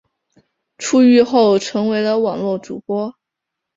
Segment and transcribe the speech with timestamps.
[0.79, 3.13] 出狱后成为了网络主播。